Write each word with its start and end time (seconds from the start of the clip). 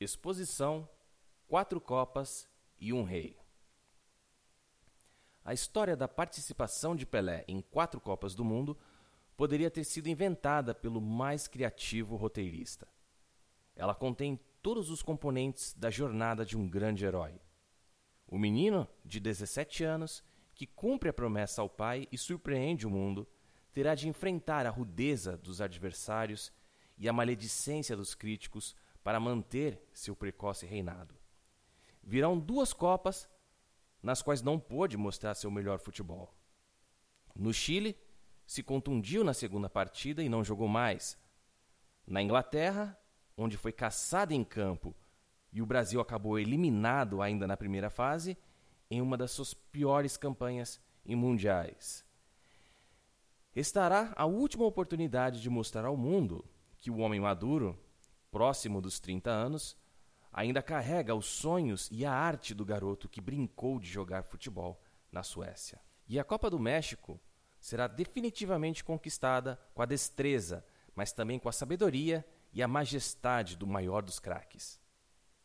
Exposição, 0.00 0.88
quatro 1.46 1.78
Copas 1.78 2.48
e 2.78 2.90
um 2.90 3.04
Rei. 3.04 3.36
A 5.44 5.52
história 5.52 5.94
da 5.94 6.08
participação 6.08 6.96
de 6.96 7.04
Pelé 7.04 7.44
em 7.46 7.60
quatro 7.60 8.00
Copas 8.00 8.34
do 8.34 8.42
Mundo 8.42 8.78
poderia 9.36 9.70
ter 9.70 9.84
sido 9.84 10.08
inventada 10.08 10.74
pelo 10.74 11.02
mais 11.02 11.46
criativo 11.46 12.16
roteirista. 12.16 12.88
Ela 13.76 13.94
contém 13.94 14.40
todos 14.62 14.88
os 14.88 15.02
componentes 15.02 15.74
da 15.74 15.90
jornada 15.90 16.46
de 16.46 16.56
um 16.56 16.66
grande 16.66 17.04
herói. 17.04 17.38
O 18.26 18.38
menino, 18.38 18.88
de 19.04 19.20
17 19.20 19.84
anos, 19.84 20.24
que 20.54 20.66
cumpre 20.66 21.10
a 21.10 21.12
promessa 21.12 21.60
ao 21.60 21.68
pai 21.68 22.08
e 22.10 22.16
surpreende 22.16 22.86
o 22.86 22.90
mundo, 22.90 23.28
terá 23.70 23.94
de 23.94 24.08
enfrentar 24.08 24.64
a 24.64 24.70
rudeza 24.70 25.36
dos 25.36 25.60
adversários 25.60 26.50
e 26.96 27.06
a 27.06 27.12
maledicência 27.12 27.94
dos 27.94 28.14
críticos 28.14 28.74
para 29.02 29.20
manter 29.20 29.82
seu 29.92 30.14
precoce 30.14 30.66
reinado. 30.66 31.14
Virão 32.02 32.38
duas 32.38 32.72
Copas 32.72 33.28
nas 34.02 34.22
quais 34.22 34.42
não 34.42 34.58
pôde 34.58 34.96
mostrar 34.96 35.34
seu 35.34 35.50
melhor 35.50 35.78
futebol. 35.78 36.34
No 37.34 37.52
Chile, 37.52 37.96
se 38.46 38.62
contundiu 38.62 39.22
na 39.22 39.34
segunda 39.34 39.68
partida 39.68 40.22
e 40.22 40.28
não 40.28 40.42
jogou 40.42 40.66
mais. 40.66 41.18
Na 42.06 42.20
Inglaterra, 42.20 42.98
onde 43.36 43.56
foi 43.56 43.72
caçado 43.72 44.32
em 44.32 44.42
campo 44.42 44.94
e 45.52 45.60
o 45.60 45.66
Brasil 45.66 46.00
acabou 46.00 46.38
eliminado 46.38 47.20
ainda 47.20 47.46
na 47.46 47.56
primeira 47.56 47.90
fase, 47.90 48.36
em 48.90 49.00
uma 49.00 49.16
das 49.16 49.30
suas 49.30 49.54
piores 49.54 50.16
campanhas 50.16 50.80
em 51.04 51.16
mundiais. 51.16 52.04
Estará 53.54 54.12
a 54.16 54.26
última 54.26 54.64
oportunidade 54.64 55.40
de 55.40 55.50
mostrar 55.50 55.84
ao 55.84 55.96
mundo 55.96 56.44
que 56.78 56.90
o 56.90 56.98
homem 56.98 57.20
maduro, 57.20 57.78
próximo 58.30 58.80
dos 58.80 59.00
30 59.00 59.30
anos, 59.30 59.76
ainda 60.32 60.62
carrega 60.62 61.14
os 61.14 61.26
sonhos 61.26 61.88
e 61.90 62.04
a 62.04 62.12
arte 62.12 62.54
do 62.54 62.64
garoto 62.64 63.08
que 63.08 63.20
brincou 63.20 63.78
de 63.78 63.88
jogar 63.88 64.22
futebol 64.22 64.80
na 65.10 65.22
Suécia. 65.22 65.80
E 66.08 66.18
a 66.18 66.24
Copa 66.24 66.48
do 66.48 66.58
México 66.58 67.20
será 67.60 67.86
definitivamente 67.86 68.82
conquistada 68.82 69.60
com 69.74 69.82
a 69.82 69.86
destreza, 69.86 70.64
mas 70.94 71.12
também 71.12 71.38
com 71.38 71.48
a 71.48 71.52
sabedoria 71.52 72.24
e 72.52 72.62
a 72.62 72.68
majestade 72.68 73.56
do 73.56 73.66
maior 73.66 74.02
dos 74.02 74.18
craques. 74.18 74.80